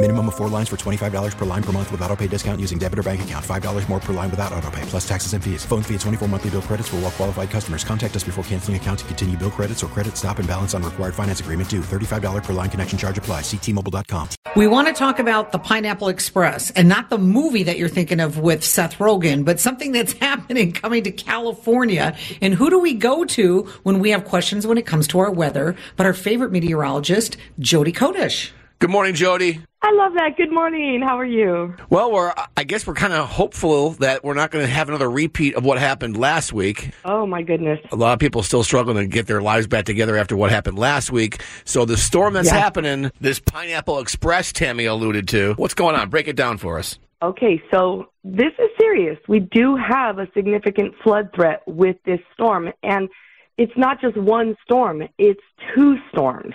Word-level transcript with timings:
Minimum 0.00 0.28
of 0.28 0.36
four 0.36 0.48
lines 0.48 0.68
for 0.68 0.76
$25 0.76 1.36
per 1.36 1.44
line 1.44 1.62
per 1.62 1.72
month 1.72 1.90
with 1.90 2.00
auto 2.02 2.14
pay 2.14 2.28
discount 2.28 2.60
using 2.60 2.78
debit 2.78 3.00
or 3.00 3.02
bank 3.02 3.22
account. 3.22 3.44
$5 3.44 3.88
more 3.88 3.98
per 3.98 4.12
line 4.12 4.30
without 4.30 4.52
auto 4.52 4.70
pay, 4.70 4.82
plus 4.82 5.06
taxes 5.08 5.32
and 5.32 5.42
fees. 5.42 5.64
Phone 5.64 5.82
fee 5.82 5.94
at 5.96 6.00
24 6.02 6.28
monthly 6.28 6.50
bill 6.50 6.62
credits 6.62 6.88
for 6.88 6.96
all 6.96 7.02
well 7.02 7.10
qualified 7.10 7.50
customers. 7.50 7.82
Contact 7.82 8.14
us 8.14 8.22
before 8.22 8.44
canceling 8.44 8.76
account 8.76 9.00
to 9.00 9.04
continue 9.06 9.36
bill 9.36 9.50
credits 9.50 9.82
or 9.82 9.88
credit 9.88 10.16
stop 10.16 10.38
and 10.38 10.46
balance 10.46 10.72
on 10.72 10.84
required 10.84 11.16
finance 11.16 11.40
agreement 11.40 11.68
due. 11.68 11.80
$35 11.80 12.44
per 12.44 12.52
line 12.52 12.70
connection 12.70 12.96
charge 12.96 13.18
apply. 13.18 13.40
Ctmobile.com. 13.40 14.28
We 14.54 14.68
want 14.68 14.86
to 14.86 14.94
talk 14.94 15.18
about 15.18 15.50
the 15.50 15.58
Pineapple 15.58 16.06
Express 16.08 16.70
and 16.70 16.88
not 16.88 17.10
the 17.10 17.18
movie 17.18 17.64
that 17.64 17.76
you're 17.76 17.88
thinking 17.88 18.20
of 18.20 18.38
with 18.38 18.64
Seth 18.64 18.98
Rogen, 18.98 19.44
but 19.44 19.58
something 19.58 19.90
that's 19.90 20.12
happening 20.20 20.70
coming 20.70 21.02
to 21.02 21.10
California. 21.10 22.16
And 22.40 22.54
who 22.54 22.70
do 22.70 22.78
we 22.78 22.94
go 22.94 23.24
to 23.24 23.62
when 23.82 23.98
we 23.98 24.10
have 24.10 24.24
questions 24.24 24.64
when 24.64 24.78
it 24.78 24.86
comes 24.86 25.08
to 25.08 25.18
our 25.18 25.32
weather? 25.32 25.74
But 25.96 26.06
our 26.06 26.14
favorite 26.14 26.52
meteorologist, 26.52 27.36
Jodi 27.58 27.92
Kodesh. 27.92 28.52
Good 28.78 28.90
morning, 28.90 29.14
Jodi. 29.14 29.60
I 29.88 29.92
love 29.92 30.12
that. 30.16 30.36
Good 30.36 30.52
morning. 30.52 31.00
How 31.00 31.18
are 31.18 31.24
you? 31.24 31.74
Well, 31.88 32.12
we're 32.12 32.34
I 32.58 32.64
guess 32.64 32.86
we're 32.86 32.92
kind 32.92 33.14
of 33.14 33.26
hopeful 33.26 33.92
that 33.92 34.22
we're 34.22 34.34
not 34.34 34.50
going 34.50 34.62
to 34.62 34.70
have 34.70 34.90
another 34.90 35.10
repeat 35.10 35.54
of 35.54 35.64
what 35.64 35.78
happened 35.78 36.18
last 36.18 36.52
week. 36.52 36.90
Oh 37.06 37.26
my 37.26 37.40
goodness. 37.40 37.80
A 37.90 37.96
lot 37.96 38.12
of 38.12 38.18
people 38.18 38.42
still 38.42 38.62
struggling 38.62 38.98
to 38.98 39.06
get 39.06 39.26
their 39.26 39.40
lives 39.40 39.66
back 39.66 39.86
together 39.86 40.18
after 40.18 40.36
what 40.36 40.50
happened 40.50 40.78
last 40.78 41.10
week. 41.10 41.42
So 41.64 41.86
the 41.86 41.96
storm 41.96 42.34
that's 42.34 42.48
Yeah. 42.48 42.58
happening, 42.58 43.10
this 43.22 43.40
Pineapple 43.40 43.98
Express 44.00 44.52
Tammy 44.52 44.84
alluded 44.84 45.26
to. 45.28 45.54
What's 45.54 45.72
going 45.72 45.96
on? 45.96 46.10
Break 46.10 46.28
it 46.28 46.36
down 46.36 46.58
for 46.58 46.78
us. 46.78 46.98
Okay, 47.22 47.62
so 47.72 48.10
this 48.22 48.52
is 48.58 48.68
serious. 48.78 49.16
We 49.26 49.40
do 49.40 49.74
have 49.76 50.18
a 50.18 50.28
significant 50.34 50.96
flood 51.02 51.30
threat 51.34 51.62
with 51.66 51.96
this 52.04 52.20
storm, 52.34 52.70
and 52.82 53.08
it's 53.56 53.72
not 53.74 54.02
just 54.02 54.18
one 54.18 54.54
storm, 54.64 55.08
it's 55.16 55.40
two 55.74 55.96
storms. 56.12 56.54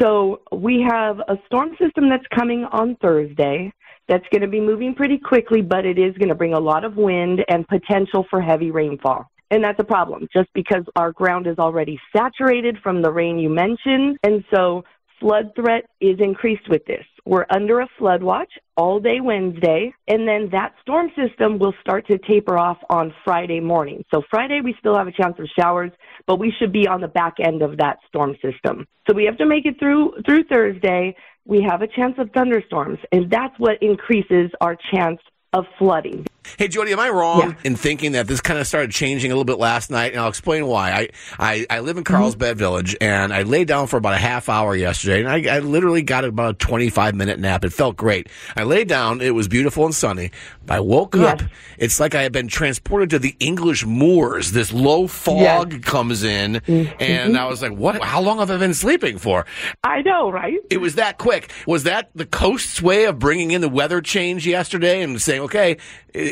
So 0.00 0.42
we 0.52 0.84
have 0.88 1.18
a 1.20 1.36
storm 1.46 1.70
system 1.80 2.08
that's 2.08 2.26
coming 2.34 2.64
on 2.70 2.96
Thursday 2.96 3.72
that's 4.08 4.24
going 4.30 4.42
to 4.42 4.48
be 4.48 4.60
moving 4.60 4.94
pretty 4.94 5.18
quickly, 5.18 5.62
but 5.62 5.84
it 5.84 5.98
is 5.98 6.16
going 6.18 6.28
to 6.28 6.34
bring 6.34 6.54
a 6.54 6.60
lot 6.60 6.84
of 6.84 6.96
wind 6.96 7.44
and 7.48 7.66
potential 7.66 8.24
for 8.30 8.40
heavy 8.40 8.70
rainfall. 8.70 9.24
And 9.50 9.64
that's 9.64 9.78
a 9.80 9.84
problem 9.84 10.28
just 10.32 10.48
because 10.54 10.84
our 10.96 11.12
ground 11.12 11.46
is 11.46 11.58
already 11.58 11.98
saturated 12.14 12.78
from 12.82 13.00
the 13.00 13.10
rain 13.10 13.38
you 13.38 13.48
mentioned. 13.48 14.18
And 14.22 14.44
so 14.52 14.84
flood 15.20 15.52
threat 15.54 15.84
is 16.00 16.18
increased 16.20 16.68
with 16.68 16.84
this. 16.86 17.04
We're 17.26 17.46
under 17.50 17.80
a 17.80 17.88
flood 17.98 18.22
watch 18.22 18.52
all 18.76 19.00
day 19.00 19.20
Wednesday, 19.20 19.92
and 20.06 20.28
then 20.28 20.48
that 20.52 20.74
storm 20.80 21.10
system 21.16 21.58
will 21.58 21.74
start 21.80 22.06
to 22.06 22.18
taper 22.18 22.56
off 22.56 22.78
on 22.88 23.12
Friday 23.24 23.58
morning. 23.58 24.04
So 24.14 24.22
Friday 24.30 24.60
we 24.62 24.76
still 24.78 24.96
have 24.96 25.08
a 25.08 25.12
chance 25.12 25.34
of 25.40 25.48
showers, 25.58 25.90
but 26.28 26.38
we 26.38 26.52
should 26.56 26.72
be 26.72 26.86
on 26.86 27.00
the 27.00 27.08
back 27.08 27.34
end 27.40 27.62
of 27.62 27.78
that 27.78 27.98
storm 28.06 28.36
system. 28.40 28.86
So 29.08 29.14
we 29.14 29.24
have 29.24 29.36
to 29.38 29.46
make 29.46 29.66
it 29.66 29.76
through 29.80 30.12
through 30.24 30.44
Thursday. 30.44 31.16
We 31.44 31.62
have 31.68 31.82
a 31.82 31.88
chance 31.88 32.14
of 32.18 32.30
thunderstorms, 32.30 32.98
and 33.10 33.28
that's 33.28 33.58
what 33.58 33.82
increases 33.82 34.52
our 34.60 34.76
chance 34.92 35.20
of 35.52 35.64
flooding. 35.78 36.25
Hey, 36.58 36.68
Jodi, 36.68 36.92
am 36.92 37.00
I 37.00 37.08
wrong 37.10 37.40
Yeah. 37.50 37.54
in 37.64 37.76
thinking 37.76 38.12
that 38.12 38.26
this 38.26 38.40
kind 38.40 38.58
of 38.58 38.66
started 38.66 38.90
changing 38.90 39.30
a 39.30 39.34
little 39.34 39.44
bit 39.44 39.58
last 39.58 39.90
night? 39.90 40.12
And 40.12 40.20
I'll 40.20 40.28
explain 40.28 40.66
why. 40.66 40.90
I, 40.92 41.08
I, 41.38 41.66
I 41.70 41.80
live 41.80 41.96
in 41.96 42.04
Mm-hmm. 42.04 42.14
Carlsbad 42.16 42.56
Village, 42.56 42.96
and 43.00 43.32
I 43.32 43.42
laid 43.42 43.68
down 43.68 43.86
for 43.88 43.96
about 43.96 44.14
a 44.14 44.18
half 44.18 44.48
hour 44.48 44.74
yesterday, 44.76 45.20
and 45.24 45.28
I, 45.28 45.56
I 45.56 45.58
literally 45.58 46.02
got 46.02 46.24
about 46.24 46.50
a 46.50 46.58
25 46.58 47.14
minute 47.14 47.38
nap. 47.40 47.64
It 47.64 47.72
felt 47.72 47.96
great. 47.96 48.28
I 48.56 48.62
laid 48.64 48.86
down. 48.88 49.20
It 49.20 49.34
was 49.34 49.48
beautiful 49.48 49.84
and 49.84 49.94
sunny. 49.94 50.30
I 50.68 50.80
woke 50.80 51.16
up. 51.16 51.42
It's 51.78 52.00
like 52.00 52.14
I 52.14 52.22
had 52.22 52.32
been 52.32 52.48
transported 52.48 53.10
to 53.10 53.18
the 53.18 53.34
English 53.40 53.84
moors. 53.86 54.52
This 54.52 54.72
low 54.72 55.06
fog 55.06 55.36
Yes. 55.40 55.64
Mm-hmm. 55.66 55.80
comes 55.80 56.22
in, 56.24 56.56
and 57.00 57.36
I 57.36 57.46
was 57.46 57.62
like, 57.62 57.72
what? 57.72 58.02
How 58.02 58.20
long 58.20 58.38
have 58.38 58.50
I 58.50 58.56
been 58.56 58.74
sleeping 58.74 59.18
for? 59.18 59.46
I 59.84 60.02
know, 60.02 60.30
right? 60.30 60.58
It 60.70 60.78
was 60.78 60.94
that 60.96 61.18
quick. 61.18 61.52
Was 61.66 61.84
that 61.84 62.10
the 62.14 62.26
coast's 62.26 62.80
way 62.82 63.04
of 63.04 63.18
bringing 63.18 63.50
in 63.52 63.60
the 63.60 63.68
weather 63.68 64.00
change 64.00 64.46
yesterday 64.46 65.02
and 65.02 65.20
saying, 65.22 65.42
okay, 65.42 65.76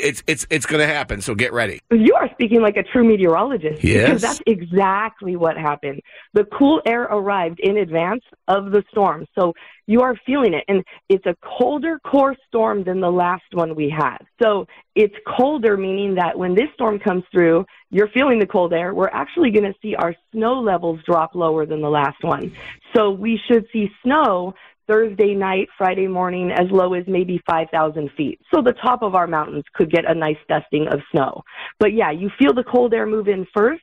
it's 0.04 0.22
it's 0.26 0.47
it's 0.50 0.66
going 0.66 0.87
to 0.87 0.92
happen, 0.92 1.20
so 1.20 1.34
get 1.34 1.53
ready. 1.53 1.81
You 1.91 2.15
are 2.15 2.28
speaking 2.32 2.60
like 2.60 2.76
a 2.76 2.82
true 2.82 3.04
meteorologist. 3.04 3.82
Yes. 3.82 4.06
Because 4.06 4.22
that's 4.22 4.42
exactly 4.47 5.37
what 5.37 5.56
happened. 5.56 6.00
The 6.34 6.44
cool 6.44 6.82
air 6.87 7.04
arrived 7.04 7.60
in 7.60 7.78
advance 7.78 8.22
of 8.47 8.70
the 8.70 8.84
storm. 8.91 9.26
So 9.37 9.54
you 9.87 10.03
are 10.03 10.15
feeling 10.26 10.54
it. 10.54 10.65
And 10.69 10.84
it's 11.09 11.26
a 11.26 11.37
colder 11.42 11.98
core 12.00 12.37
storm 12.47 12.84
than 12.84 13.00
the 13.00 13.10
last 13.10 13.44
one 13.53 13.75
we 13.75 13.88
had. 13.88 14.19
So 14.42 14.66
it's 14.94 15.15
colder, 15.26 15.76
meaning 15.76 16.15
that 16.16 16.38
when 16.38 16.54
this 16.54 16.69
storm 16.75 16.98
comes 16.98 17.25
through, 17.32 17.66
you're 17.91 18.09
feeling 18.09 18.38
the 18.38 18.47
cold 18.47 18.72
air. 18.72 18.94
We're 18.94 19.09
actually 19.09 19.50
going 19.50 19.71
to 19.71 19.78
see 19.82 19.94
our 19.94 20.15
snow 20.32 20.60
levels 20.60 21.00
drop 21.06 21.34
lower 21.34 21.66
than 21.66 21.81
the 21.81 21.91
last 21.91 22.22
one. 22.22 22.54
So 22.94 23.10
we 23.10 23.41
should 23.48 23.66
see 23.72 23.91
snow 24.03 24.54
Thursday 24.89 25.34
night, 25.34 25.69
Friday 25.78 26.06
morning, 26.06 26.50
as 26.50 26.67
low 26.71 26.95
as 26.95 27.05
maybe 27.06 27.41
5,000 27.49 28.11
feet. 28.17 28.41
So 28.55 28.62
the 28.62 28.75
top 28.75 29.03
of 29.03 29.15
our 29.15 29.27
mountains 29.27 29.65
could 29.75 29.91
get 29.91 30.11
a 30.11 30.15
nice 30.15 30.37
dusting 30.49 30.87
of 30.89 31.00
snow. 31.11 31.43
But 31.78 31.95
yeah, 31.95 32.11
you 32.11 32.31
feel 32.39 32.53
the 32.53 32.65
cold 32.65 32.93
air 32.93 33.06
move 33.06 33.28
in 33.28 33.47
first, 33.55 33.83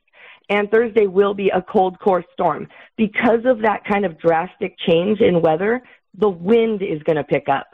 and 0.50 0.70
Thursday 0.70 1.08
will 1.08 1.34
be 1.34 1.50
a 1.50 1.62
cold 1.62 1.98
core 2.00 2.24
storm. 2.34 2.68
Because 2.98 3.46
of 3.46 3.62
that 3.62 3.84
kind 3.90 4.06
of 4.06 4.20
drastic 4.20 4.76
change 4.88 5.20
in 5.22 5.42
weather, 5.42 5.82
the 6.18 6.30
wind 6.30 6.82
is 6.82 7.02
going 7.04 7.16
to 7.16 7.24
pick 7.24 7.48
up. 7.50 7.68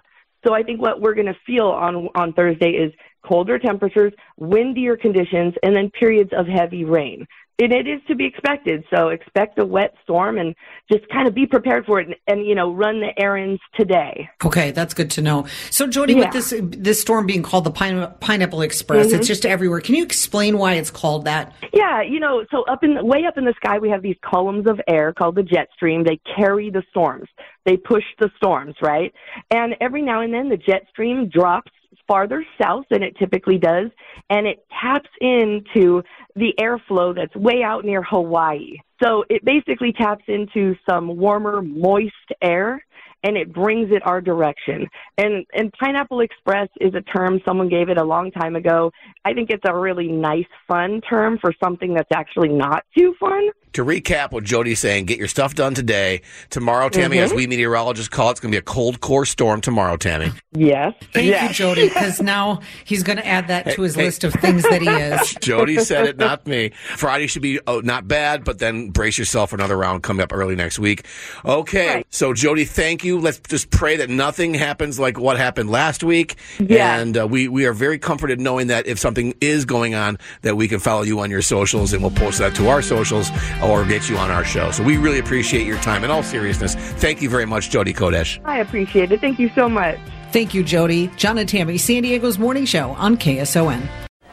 So 0.46 0.54
I 0.54 0.64
think 0.64 0.80
what 0.82 1.02
we're 1.02 1.16
going 1.16 1.28
to 1.28 1.38
feel 1.46 1.66
on 1.66 2.10
on 2.16 2.32
Thursday 2.34 2.70
is 2.70 2.94
colder 3.28 3.60
temperatures, 3.60 4.14
windier 4.38 4.96
conditions, 4.98 5.54
and 5.64 5.76
then 5.76 5.90
periods 5.92 6.32
of 6.38 6.48
heavy 6.48 6.86
rain. 6.86 7.28
And 7.60 7.74
it 7.74 7.88
is 7.88 8.00
to 8.08 8.14
be 8.14 8.26
expected. 8.26 8.84
So 8.94 9.10
expect 9.10 9.58
a 9.58 9.66
wet 9.66 9.96
storm 10.04 10.38
and 10.38 10.54
just 10.92 11.10
kind 11.10 11.28
of 11.28 11.34
be 11.34 11.48
prepared 11.48 11.88
for 11.88 12.00
it 12.00 12.06
and, 12.06 12.16
and 12.28 12.46
you 12.46 12.54
know, 12.54 12.72
run 12.72 13.00
the 13.00 13.20
errands 13.20 13.60
today. 13.76 14.30
Okay, 14.46 14.70
that's 14.70 14.94
good 14.94 15.10
to 15.12 15.24
know. 15.24 15.48
So, 15.72 15.88
Jodi, 15.88 16.14
Yeah. 16.14 16.26
with 16.26 16.34
this 16.34 16.54
this 16.62 17.02
storm 17.02 17.26
being 17.26 17.42
called 17.42 17.64
the 17.64 17.72
Pine, 17.72 18.14
Pineapple 18.20 18.62
Express, 18.62 19.08
it's 19.08 19.14
mm-hmm. 19.16 19.24
just 19.24 19.44
everywhere. 19.44 19.82
Can 19.82 19.96
you 19.96 20.04
explain 20.04 20.60
why 20.60 20.74
it's 20.74 20.92
called 20.92 21.26
that? 21.26 21.56
Yeah, 21.74 22.04
you 22.04 22.20
know, 22.20 22.46
so 22.52 22.62
up 22.66 22.84
in 22.84 23.04
way 23.04 23.26
up 23.26 23.40
in 23.40 23.46
the 23.46 23.56
sky 23.56 23.80
we 23.80 23.90
have 23.90 24.04
these 24.04 24.18
columns 24.24 24.68
of 24.70 24.80
air 24.88 25.12
called 25.12 25.34
the 25.34 25.44
jet 25.44 25.70
stream. 25.74 26.04
They 26.04 26.20
carry 26.36 26.70
the 26.70 26.84
storms. 26.92 27.28
They 27.66 27.76
push 27.76 28.04
the 28.20 28.30
storms, 28.38 28.76
right? 28.84 29.12
And 29.50 29.76
every 29.82 30.04
now 30.04 30.22
and 30.22 30.32
then 30.32 30.50
the 30.50 30.58
jet 30.58 30.86
stream 30.92 31.28
drops 31.28 31.72
farther 32.08 32.46
south 32.62 32.86
than 32.90 33.04
it 33.04 33.16
typically 33.18 33.58
does 33.58 33.90
and 34.30 34.48
it 34.48 34.66
taps 34.82 35.10
into 35.22 36.02
the 36.36 36.54
airflow 36.60 37.16
that's 37.16 37.36
way 37.36 37.64
out 37.64 37.86
near 37.86 38.02
Hawaii. 38.04 38.78
So 39.04 39.24
it 39.30 39.44
basically 39.46 39.94
taps 39.94 40.24
into 40.28 40.76
some 40.90 41.18
warmer, 41.18 41.62
moist 41.62 42.14
air 42.42 42.84
and 43.24 43.38
it 43.38 43.54
brings 43.54 43.92
it 43.92 44.02
our 44.06 44.22
direction. 44.22 44.88
And 45.18 45.46
and 45.54 45.72
Pineapple 45.74 46.22
Express 46.22 46.70
is 46.80 46.94
a 46.94 47.02
term 47.02 47.42
someone 47.46 47.70
gave 47.70 47.90
it 47.90 47.98
a 47.98 48.04
long 48.04 48.32
time 48.32 48.56
ago. 48.56 48.92
I 49.26 49.34
think 49.34 49.50
it's 49.50 49.64
a 49.68 49.76
really 49.78 50.08
nice, 50.08 50.46
fun 50.68 51.02
term 51.02 51.38
for 51.40 51.54
something 51.64 51.94
that's 51.94 52.12
actually 52.14 52.50
not 52.50 52.84
too 52.98 53.14
fun. 53.20 53.50
To 53.74 53.86
recap 53.86 54.32
what 54.32 54.44
Jodi's 54.44 54.80
saying, 54.80 55.06
get 55.06 55.20
your 55.20 55.28
stuff 55.28 55.54
done 55.54 55.76
today. 55.76 56.22
Tomorrow, 56.50 56.90
Tammy, 56.90 57.18
Mm-hmm. 57.18 57.26
as 57.26 57.34
we 57.34 57.46
meteorologists 57.48 58.10
call 58.10 58.30
it, 58.30 58.32
it's 58.32 58.40
going 58.40 58.52
to 58.52 58.56
be 58.56 58.60
a 58.60 58.64
cold 58.64 59.02
core 59.02 59.26
storm 59.26 59.62
tomorrow, 59.62 59.98
Tammy. 59.98 60.32
Yes. 60.52 60.94
Thank 61.14 61.28
yes. 61.28 61.50
you, 61.50 61.54
Jodi, 61.54 61.88
because 61.88 62.22
now 62.22 62.62
he's 62.86 63.04
going 63.04 63.18
to 63.18 63.28
add 63.28 63.50
that 63.50 63.72
to 63.76 63.82
his 63.84 63.96
list 63.96 64.24
of 64.24 64.34
things 64.34 64.64
that 64.64 64.82
he 64.82 64.90
is. 64.90 65.36
Jodi 65.42 65.78
said 65.80 66.08
it, 66.08 66.18
not 66.18 66.48
me. 66.48 66.70
Friday 66.96 67.28
should 67.28 67.44
be 67.44 67.60
oh, 67.68 67.82
not 67.82 68.08
bad, 68.08 68.44
but 68.44 68.58
then 68.58 68.90
brace 68.90 69.18
yourself 69.18 69.52
for 69.52 69.56
another 69.58 69.78
round 69.78 70.02
coming 70.02 70.24
up 70.24 70.34
early 70.34 70.56
next 70.56 70.80
week. 70.80 71.06
Okay. 71.46 71.88
Right. 71.88 72.08
So, 72.10 72.34
Jodi, 72.34 72.66
thank 72.66 73.04
you. 73.04 73.07
You. 73.08 73.20
Let's 73.20 73.40
just 73.40 73.70
pray 73.70 73.98
that 73.98 74.10
nothing 74.10 74.54
happens 74.54 75.00
like 75.00 75.20
what 75.20 75.38
happened 75.38 75.70
last 75.70 76.04
week. 76.04 76.36
Yeah. 76.60 77.00
And 77.00 77.18
uh, 77.18 77.28
we 77.28 77.48
we 77.48 77.66
are 77.66 77.74
very 77.74 77.98
comforted 77.98 78.40
knowing 78.40 78.68
that 78.68 78.86
if 78.88 79.00
something 79.00 79.34
is 79.42 79.66
going 79.66 79.96
on, 79.96 80.18
that 80.42 80.56
we 80.56 80.68
can 80.68 80.80
follow 80.80 81.02
you 81.02 81.20
on 81.20 81.32
your 81.32 81.42
socials 81.42 81.94
and 81.94 82.02
we'll 82.02 82.12
post 82.12 82.40
that 82.40 82.56
to 82.56 82.68
our 82.70 82.82
socials 82.82 83.30
or 83.64 83.86
get 83.86 84.10
you 84.10 84.18
on 84.18 84.30
our 84.30 84.46
show. 84.46 84.72
So 84.72 84.84
we 84.84 84.98
really 84.98 85.20
appreciate 85.20 85.66
your 85.66 85.78
time. 85.78 86.04
In 86.04 86.12
all 86.12 86.24
seriousness, 86.24 86.76
thank 86.76 87.22
you 87.22 87.30
very 87.30 87.46
much, 87.46 87.70
Jodi 87.70 87.94
Kodesh. 87.94 88.40
I 88.46 88.60
appreciate 88.60 89.12
it. 89.12 89.22
Thank 89.22 89.40
you 89.40 89.50
so 89.56 89.68
much. 89.68 89.98
Thank 90.32 90.54
you, 90.54 90.64
Jodi. 90.64 91.08
John 91.16 91.38
and 91.38 91.48
Tammy, 91.48 91.78
San 91.78 92.04
Diego's 92.04 92.38
morning 92.38 92.66
show 92.66 92.92
on 92.92 93.18
KSON. 93.18 94.07